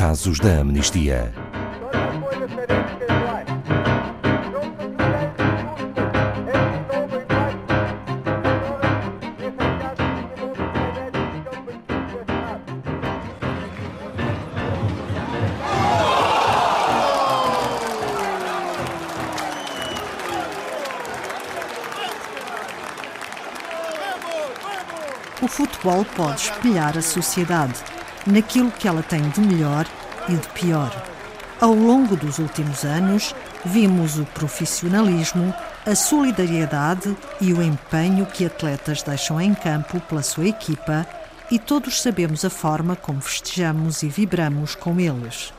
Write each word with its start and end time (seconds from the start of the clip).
casos 0.00 0.40
da 0.40 0.60
amnistia. 0.60 1.30
O 25.42 25.46
futebol 25.46 26.06
pode 26.16 26.40
espelhar 26.40 26.96
a 26.96 27.02
sociedade 27.02 27.99
naquilo 28.30 28.70
que 28.70 28.86
ela 28.86 29.02
tem 29.02 29.28
de 29.30 29.40
melhor 29.40 29.86
e 30.28 30.34
de 30.34 30.48
pior. 30.48 30.90
Ao 31.60 31.74
longo 31.74 32.16
dos 32.16 32.38
últimos 32.38 32.84
anos, 32.84 33.34
vimos 33.64 34.18
o 34.18 34.24
profissionalismo, 34.24 35.54
a 35.84 35.94
solidariedade 35.94 37.14
e 37.40 37.52
o 37.52 37.62
empenho 37.62 38.24
que 38.24 38.46
atletas 38.46 39.02
deixam 39.02 39.40
em 39.40 39.52
campo 39.54 40.00
pela 40.00 40.22
sua 40.22 40.48
equipa 40.48 41.06
e 41.50 41.58
todos 41.58 42.00
sabemos 42.00 42.44
a 42.44 42.50
forma 42.50 42.96
como 42.96 43.20
festejamos 43.20 44.02
e 44.02 44.08
vibramos 44.08 44.74
com 44.74 44.98
eles. 44.98 45.52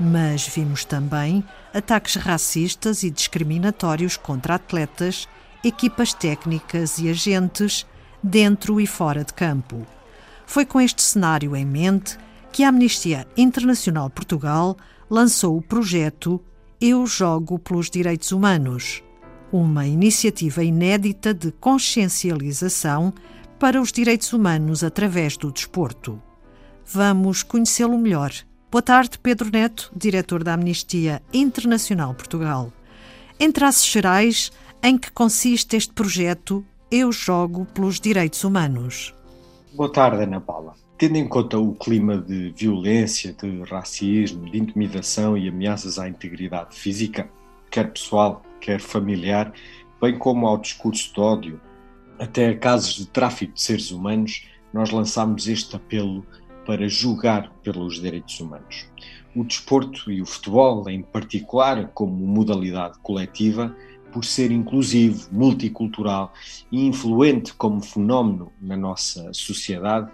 Mas 0.00 0.46
vimos 0.48 0.84
também 0.84 1.44
ataques 1.72 2.16
racistas 2.16 3.02
e 3.02 3.10
discriminatórios 3.10 4.16
contra 4.16 4.56
atletas, 4.56 5.28
equipas 5.62 6.12
técnicas 6.12 6.98
e 6.98 7.08
agentes 7.08 7.86
dentro 8.22 8.80
e 8.80 8.86
fora 8.86 9.22
de 9.22 9.32
campo. 9.32 9.86
Foi 10.46 10.64
com 10.64 10.80
este 10.80 11.02
cenário 11.02 11.54
em 11.56 11.66
mente 11.66 12.16
que 12.52 12.62
a 12.62 12.68
Amnistia 12.68 13.26
Internacional 13.36 14.08
Portugal 14.08 14.76
lançou 15.10 15.58
o 15.58 15.62
projeto 15.62 16.42
Eu 16.80 17.06
Jogo 17.06 17.58
pelos 17.58 17.90
Direitos 17.90 18.32
Humanos, 18.32 19.02
uma 19.52 19.86
iniciativa 19.86 20.62
inédita 20.64 21.34
de 21.34 21.50
consciencialização 21.52 23.12
para 23.58 23.80
os 23.80 23.90
direitos 23.90 24.32
humanos 24.32 24.84
através 24.84 25.36
do 25.36 25.50
desporto. 25.50 26.22
Vamos 26.86 27.42
conhecê-lo 27.42 27.98
melhor. 27.98 28.32
Boa 28.70 28.82
tarde, 28.82 29.18
Pedro 29.18 29.50
Neto, 29.50 29.90
diretor 29.94 30.44
da 30.44 30.54
Amnistia 30.54 31.22
Internacional 31.32 32.14
Portugal. 32.14 32.72
Em 33.38 33.50
traços 33.50 33.86
gerais, 33.86 34.52
em 34.82 34.96
que 34.96 35.10
consiste 35.10 35.76
este 35.76 35.92
projeto 35.92 36.64
eu 36.90 37.10
jogo 37.10 37.66
pelos 37.66 38.00
direitos 38.00 38.44
humanos. 38.44 39.12
Boa 39.74 39.92
tarde, 39.92 40.22
Ana 40.22 40.40
Paula. 40.40 40.74
Tendo 40.96 41.16
em 41.16 41.28
conta 41.28 41.58
o 41.58 41.74
clima 41.74 42.16
de 42.16 42.50
violência, 42.50 43.32
de 43.32 43.62
racismo, 43.64 44.48
de 44.50 44.58
intimidação 44.58 45.36
e 45.36 45.48
ameaças 45.48 45.98
à 45.98 46.08
integridade 46.08 46.74
física, 46.74 47.28
quer 47.70 47.92
pessoal, 47.92 48.42
quer 48.60 48.80
familiar, 48.80 49.52
bem 50.00 50.18
como 50.18 50.46
ao 50.46 50.56
discurso 50.56 51.12
de 51.12 51.20
ódio, 51.20 51.60
até 52.18 52.48
a 52.48 52.58
casos 52.58 52.94
de 52.94 53.06
tráfico 53.06 53.52
de 53.52 53.60
seres 53.60 53.90
humanos, 53.90 54.46
nós 54.72 54.90
lançámos 54.90 55.46
este 55.46 55.76
apelo 55.76 56.24
para 56.66 56.88
julgar 56.88 57.50
pelos 57.62 58.00
direitos 58.00 58.40
humanos. 58.40 58.86
O 59.34 59.44
desporto 59.44 60.10
e 60.10 60.20
o 60.20 60.26
futebol, 60.26 60.88
em 60.88 61.02
particular, 61.02 61.88
como 61.94 62.26
modalidade 62.26 62.98
coletiva, 63.02 63.74
por 64.12 64.24
ser 64.24 64.50
inclusivo, 64.50 65.28
multicultural 65.30 66.32
e 66.72 66.86
influente 66.86 67.52
como 67.54 67.82
fenómeno 67.82 68.52
na 68.60 68.76
nossa 68.76 69.32
sociedade, 69.32 70.10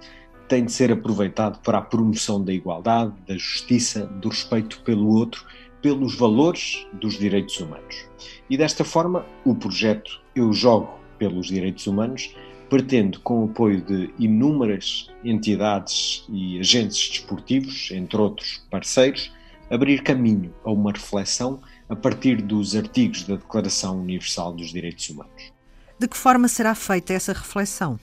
tem 0.49 0.65
de 0.65 0.73
ser 0.73 0.93
aproveitado 0.93 1.61
para 1.61 1.79
a 1.79 1.83
promoção 1.83 2.45
da 2.45 2.53
igualdade, 2.53 3.15
da 3.27 3.35
justiça, 3.35 4.07
do 4.07 4.29
respeito 4.29 4.81
pelo 4.83 5.09
outro, 5.09 5.47
pelos 5.81 6.17
valores 6.17 6.87
dos 6.93 7.19
direitos 7.19 7.59
humanos. 7.61 8.07
E 8.51 8.57
desta 8.57 8.85
forma, 8.85 9.25
o 9.45 9.55
projeto 9.55 10.21
Eu 10.35 10.53
Jogo 10.53 11.01
pelos 11.19 11.47
Direitos 11.47 11.87
Humanos 11.87 12.35
pretende, 12.73 13.19
com 13.19 13.43
o 13.43 13.51
apoio 13.51 13.83
de 13.83 14.15
inúmeras 14.19 15.11
entidades 15.23 16.25
e 16.31 16.59
agentes 16.59 17.11
desportivos, 17.11 17.91
entre 17.91 18.17
outros 18.17 18.67
parceiros, 18.71 19.31
abrir 19.71 20.03
caminho 20.03 20.55
a 20.65 20.71
uma 20.71 20.91
reflexão 20.91 21.61
a 21.87 21.95
partir 21.95 22.41
dos 22.41 22.75
artigos 22.75 23.25
da 23.25 23.37
Declaração 23.37 24.01
Universal 24.01 24.55
dos 24.55 24.73
Direitos 24.73 25.07
Humanos. 25.11 25.53
De 25.99 26.09
que 26.09 26.17
forma 26.17 26.49
será 26.49 26.75
feita 26.75 27.13
essa 27.13 27.35
reflexão? 27.35 28.01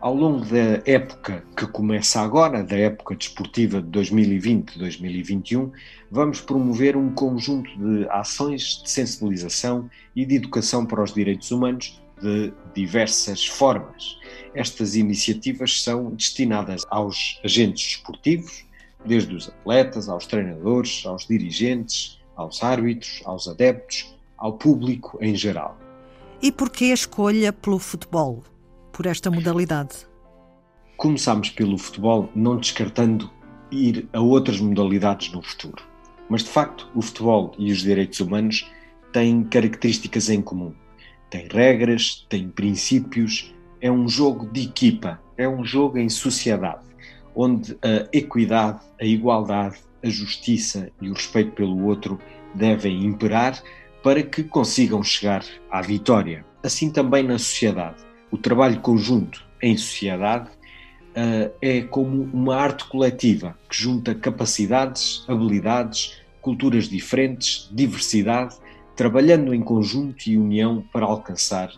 Ao 0.00 0.12
longo 0.12 0.44
da 0.46 0.82
época 0.84 1.44
que 1.56 1.68
começa 1.68 2.20
agora, 2.20 2.64
da 2.64 2.76
época 2.76 3.14
desportiva 3.14 3.80
de 3.80 3.88
2020-2021, 4.00 5.70
vamos 6.10 6.40
promover 6.40 6.96
um 6.96 7.14
conjunto 7.14 7.70
de 7.78 8.08
ações 8.10 8.82
de 8.82 8.90
sensibilização 8.90 9.88
e 10.16 10.26
de 10.26 10.34
educação 10.34 10.84
para 10.84 11.04
os 11.04 11.14
direitos 11.14 11.52
humanos 11.52 12.00
de 12.22 12.52
diversas 12.74 13.46
formas. 13.46 14.18
Estas 14.54 14.94
iniciativas 14.94 15.82
são 15.82 16.10
destinadas 16.10 16.84
aos 16.90 17.40
agentes 17.44 17.94
desportivos, 17.94 18.64
desde 19.04 19.34
os 19.34 19.48
atletas, 19.48 20.08
aos 20.08 20.26
treinadores, 20.26 21.04
aos 21.06 21.26
dirigentes, 21.26 22.18
aos 22.36 22.62
árbitros, 22.62 23.20
aos 23.24 23.48
adeptos, 23.48 24.14
ao 24.36 24.52
público 24.52 25.18
em 25.20 25.34
geral. 25.34 25.78
E 26.40 26.52
por 26.52 26.70
que 26.70 26.90
a 26.90 26.94
escolha 26.94 27.52
pelo 27.52 27.78
futebol, 27.78 28.44
por 28.92 29.06
esta 29.06 29.30
modalidade? 29.30 30.06
Começámos 30.96 31.50
pelo 31.50 31.76
futebol, 31.78 32.28
não 32.34 32.56
descartando 32.56 33.30
ir 33.70 34.08
a 34.12 34.20
outras 34.20 34.60
modalidades 34.60 35.32
no 35.32 35.42
futuro. 35.42 35.84
Mas 36.28 36.44
de 36.44 36.50
facto, 36.50 36.88
o 36.94 37.02
futebol 37.02 37.54
e 37.58 37.72
os 37.72 37.78
direitos 37.78 38.20
humanos 38.20 38.70
têm 39.12 39.42
características 39.44 40.28
em 40.28 40.42
comum. 40.42 40.74
Tem 41.30 41.46
regras, 41.50 42.26
tem 42.28 42.48
princípios, 42.48 43.54
é 43.80 43.90
um 43.90 44.08
jogo 44.08 44.46
de 44.50 44.62
equipa, 44.62 45.20
é 45.36 45.48
um 45.48 45.64
jogo 45.64 45.98
em 45.98 46.08
sociedade, 46.08 46.82
onde 47.34 47.76
a 47.82 48.08
equidade, 48.12 48.80
a 49.00 49.04
igualdade, 49.04 49.76
a 50.02 50.08
justiça 50.08 50.90
e 51.00 51.08
o 51.10 51.12
respeito 51.12 51.52
pelo 51.52 51.84
outro 51.84 52.18
devem 52.54 53.04
imperar 53.04 53.62
para 54.02 54.22
que 54.22 54.42
consigam 54.42 55.02
chegar 55.02 55.44
à 55.70 55.82
vitória. 55.82 56.44
Assim 56.62 56.90
também 56.90 57.22
na 57.22 57.38
sociedade. 57.38 57.96
O 58.30 58.38
trabalho 58.38 58.80
conjunto 58.80 59.44
em 59.62 59.76
sociedade 59.76 60.48
uh, 60.48 61.52
é 61.60 61.82
como 61.82 62.22
uma 62.32 62.56
arte 62.56 62.84
coletiva 62.84 63.56
que 63.68 63.76
junta 63.76 64.14
capacidades, 64.14 65.24
habilidades, 65.28 66.20
culturas 66.40 66.88
diferentes, 66.88 67.68
diversidade, 67.72 68.56
trabalhando 68.98 69.54
em 69.54 69.62
conjunto 69.62 70.26
e 70.26 70.36
união 70.36 70.84
para 70.92 71.06
alcançar 71.06 71.72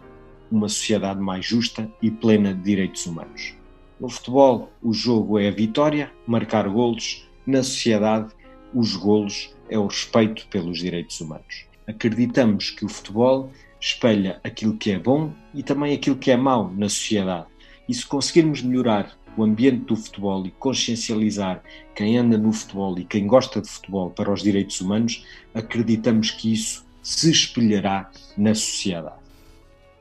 uma 0.50 0.70
sociedade 0.70 1.20
mais 1.20 1.44
justa 1.44 1.86
e 2.00 2.10
plena 2.10 2.54
de 2.54 2.62
direitos 2.62 3.04
humanos. 3.04 3.54
No 4.00 4.08
futebol, 4.08 4.72
o 4.82 4.90
jogo 4.94 5.38
é 5.38 5.48
a 5.48 5.50
vitória, 5.50 6.10
marcar 6.26 6.66
golos, 6.66 7.28
na 7.46 7.62
sociedade, 7.62 8.34
os 8.72 8.96
golos 8.96 9.54
é 9.68 9.78
o 9.78 9.86
respeito 9.86 10.48
pelos 10.48 10.78
direitos 10.78 11.20
humanos. 11.20 11.66
Acreditamos 11.86 12.70
que 12.70 12.86
o 12.86 12.88
futebol 12.88 13.50
espelha 13.78 14.40
aquilo 14.42 14.78
que 14.78 14.90
é 14.90 14.98
bom 14.98 15.30
e 15.52 15.62
também 15.62 15.92
aquilo 15.92 16.16
que 16.16 16.30
é 16.30 16.38
mau 16.38 16.72
na 16.72 16.88
sociedade. 16.88 17.48
E 17.86 17.92
se 17.92 18.06
conseguirmos 18.06 18.62
melhorar 18.62 19.14
o 19.36 19.44
ambiente 19.44 19.84
do 19.84 19.94
futebol 19.94 20.46
e 20.46 20.50
consciencializar 20.52 21.62
quem 21.94 22.16
anda 22.16 22.38
no 22.38 22.50
futebol 22.50 22.98
e 22.98 23.04
quem 23.04 23.26
gosta 23.26 23.60
de 23.60 23.68
futebol 23.68 24.08
para 24.08 24.32
os 24.32 24.42
direitos 24.42 24.80
humanos, 24.80 25.22
acreditamos 25.52 26.30
que 26.30 26.54
isso 26.54 26.88
se 27.02 27.30
espelhará 27.30 28.10
na 28.36 28.54
sociedade. 28.54 29.20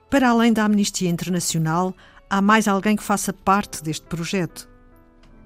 Para 0.09 0.29
além 0.29 0.51
da 0.51 0.65
Amnistia 0.65 1.09
Internacional, 1.09 1.95
há 2.29 2.41
mais 2.41 2.67
alguém 2.67 2.95
que 2.95 3.03
faça 3.03 3.31
parte 3.31 3.83
deste 3.83 4.05
projeto? 4.07 4.67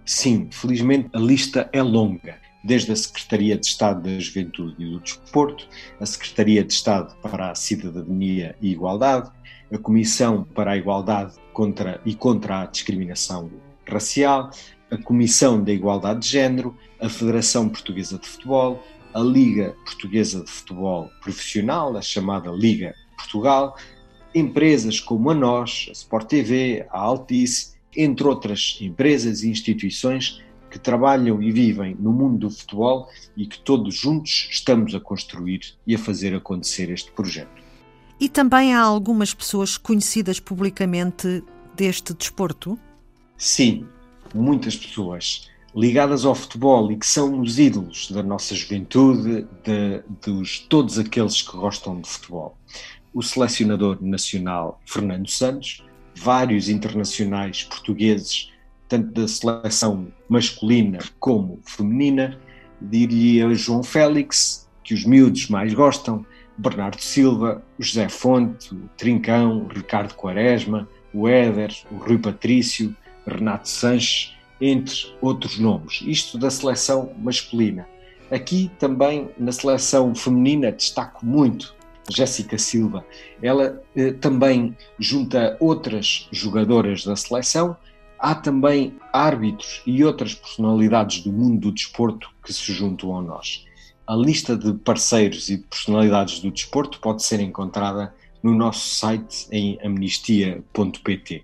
Sim, 0.05 0.49
felizmente 0.51 1.09
a 1.13 1.19
lista 1.19 1.69
é 1.71 1.81
longa. 1.81 2.41
Desde 2.63 2.93
a 2.93 2.95
Secretaria 2.95 3.57
de 3.57 3.65
Estado 3.65 4.03
da 4.03 4.19
Juventude 4.19 4.75
e 4.79 4.89
do 4.91 4.99
Desporto, 5.01 5.67
a 5.99 6.05
Secretaria 6.05 6.63
de 6.63 6.71
Estado 6.71 7.13
para 7.21 7.51
a 7.51 7.55
Cidadania 7.55 8.55
e 8.61 8.71
Igualdade, 8.71 9.29
a 9.71 9.77
Comissão 9.77 10.45
para 10.55 10.71
a 10.71 10.77
Igualdade 10.77 11.33
contra 11.51 11.99
e 12.05 12.15
contra 12.15 12.61
a 12.61 12.65
Discriminação 12.65 13.51
Racial, 13.85 14.49
a 14.89 14.97
Comissão 14.97 15.61
da 15.61 15.73
Igualdade 15.73 16.21
de 16.21 16.29
Género, 16.29 16.77
a 17.01 17.09
Federação 17.09 17.67
Portuguesa 17.67 18.17
de 18.17 18.27
Futebol, 18.27 18.81
a 19.13 19.19
Liga 19.19 19.75
Portuguesa 19.85 20.43
de 20.43 20.49
Futebol 20.49 21.09
Profissional, 21.21 21.95
a 21.95 22.01
chamada 22.01 22.49
Liga 22.49 22.95
Portugal, 23.17 23.77
empresas 24.33 24.99
como 24.99 25.29
a 25.29 25.33
nós, 25.33 25.87
a 25.89 25.91
Sport 25.91 26.27
TV, 26.27 26.85
a 26.89 26.99
Altice 26.99 27.73
entre 27.95 28.27
outras 28.27 28.77
empresas 28.81 29.43
e 29.43 29.49
instituições 29.49 30.41
que 30.71 30.79
trabalham 30.79 31.41
e 31.41 31.51
vivem 31.51 31.95
no 31.99 32.11
mundo 32.11 32.47
do 32.47 32.49
futebol 32.49 33.07
e 33.37 33.45
que 33.45 33.59
todos 33.59 33.93
juntos 33.93 34.47
estamos 34.49 34.95
a 34.95 34.99
construir 34.99 35.75
e 35.85 35.93
a 35.93 35.99
fazer 35.99 36.33
acontecer 36.33 36.89
este 36.89 37.11
projeto. 37.11 37.61
E 38.19 38.27
também 38.27 38.73
há 38.73 38.81
algumas 38.81 39.33
pessoas 39.33 39.77
conhecidas 39.77 40.39
publicamente 40.39 41.43
deste 41.75 42.13
desporto? 42.13 42.79
Sim, 43.37 43.85
muitas 44.33 44.75
pessoas. 44.75 45.49
Ligadas 45.75 46.25
ao 46.25 46.35
futebol 46.35 46.91
e 46.91 46.97
que 46.97 47.05
são 47.05 47.41
os 47.41 47.57
ídolos 47.57 48.11
da 48.11 48.21
nossa 48.21 48.55
juventude, 48.55 49.47
de, 49.63 50.03
dos 50.21 50.59
todos 50.59 50.99
aqueles 50.99 51.41
que 51.41 51.57
gostam 51.57 51.99
de 51.99 52.07
futebol. 52.07 52.57
O 53.13 53.21
selecionador 53.21 53.97
nacional 54.01 54.81
Fernando 54.85 55.29
Santos, 55.29 55.83
vários 56.15 56.69
internacionais 56.69 57.63
portugueses, 57.63 58.51
tanto 58.87 59.11
da 59.11 59.27
seleção 59.27 60.07
masculina 60.29 60.99
como 61.19 61.59
feminina, 61.65 62.39
diria 62.79 63.53
João 63.53 63.83
Félix, 63.83 64.69
que 64.83 64.93
os 64.93 65.05
miúdos 65.05 65.47
mais 65.47 65.73
gostam, 65.73 66.25
Bernardo 66.57 67.01
Silva, 67.01 67.63
José 67.79 68.09
Fonte, 68.09 68.73
o 68.73 68.89
Trincão, 68.97 69.67
Ricardo 69.67 70.13
Quaresma, 70.13 70.87
o 71.13 71.27
Éder, 71.27 71.73
o 71.91 71.95
Rui 71.95 72.17
Patrício, 72.17 72.95
Renato 73.25 73.69
Sanches, 73.69 74.35
entre 74.63 75.13
outros 75.21 75.59
nomes. 75.59 76.01
Isto 76.05 76.37
da 76.37 76.49
seleção 76.49 77.13
masculina. 77.17 77.85
Aqui 78.31 78.71
também 78.79 79.29
na 79.37 79.51
seleção 79.51 80.15
feminina 80.15 80.71
destaco 80.71 81.25
muito 81.25 81.75
Jéssica 82.09 82.57
Silva. 82.57 83.05
Ela 83.41 83.81
eh, 83.95 84.13
também 84.13 84.75
junta 84.97 85.57
outras 85.59 86.27
jogadoras 86.31 87.03
da 87.03 87.15
seleção. 87.15 87.75
Há 88.17 88.33
também 88.33 88.95
árbitros 89.11 89.81
e 89.85 90.03
outras 90.03 90.33
personalidades 90.33 91.23
do 91.23 91.31
mundo 91.31 91.59
do 91.59 91.71
desporto 91.71 92.29
que 92.43 92.53
se 92.53 92.71
juntam 92.71 93.17
a 93.17 93.21
nós. 93.21 93.65
A 94.07 94.15
lista 94.15 94.55
de 94.55 94.73
parceiros 94.73 95.49
e 95.49 95.57
de 95.57 95.63
personalidades 95.63 96.39
do 96.39 96.49
desporto 96.49 96.99
pode 96.99 97.21
ser 97.23 97.41
encontrada 97.41 98.13
no 98.41 98.53
nosso 98.53 98.95
site 98.95 99.47
em 99.51 99.77
amnistia.pt. 99.83 101.43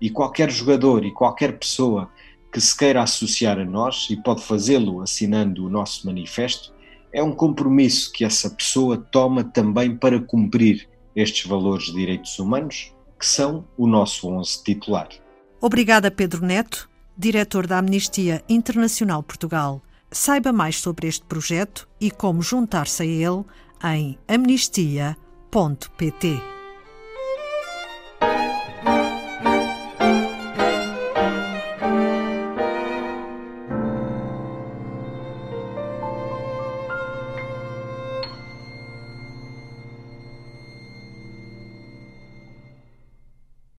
E 0.00 0.10
qualquer 0.10 0.50
jogador 0.50 1.04
e 1.04 1.12
qualquer 1.12 1.58
pessoa 1.58 2.10
que 2.52 2.60
se 2.60 2.76
queira 2.76 3.02
associar 3.02 3.58
a 3.58 3.64
nós, 3.64 4.08
e 4.10 4.16
pode 4.16 4.42
fazê-lo 4.42 5.00
assinando 5.00 5.66
o 5.66 5.70
nosso 5.70 6.06
manifesto, 6.06 6.72
é 7.12 7.22
um 7.22 7.32
compromisso 7.32 8.12
que 8.12 8.24
essa 8.24 8.50
pessoa 8.50 8.96
toma 8.96 9.44
também 9.44 9.96
para 9.96 10.20
cumprir 10.20 10.88
estes 11.14 11.46
valores 11.46 11.86
de 11.86 11.94
direitos 11.94 12.38
humanos, 12.38 12.92
que 13.18 13.26
são 13.26 13.66
o 13.76 13.86
nosso 13.86 14.28
11 14.28 14.62
titular. 14.62 15.08
Obrigada, 15.60 16.10
Pedro 16.10 16.44
Neto, 16.44 16.88
diretor 17.16 17.66
da 17.66 17.78
Amnistia 17.78 18.44
Internacional 18.48 19.22
Portugal. 19.22 19.82
Saiba 20.10 20.52
mais 20.52 20.76
sobre 20.76 21.08
este 21.08 21.24
projeto 21.24 21.88
e 22.00 22.10
como 22.10 22.40
juntar-se 22.40 23.02
a 23.02 23.06
ele 23.06 23.44
em 23.84 24.18
amnistia.pt. 24.28 25.16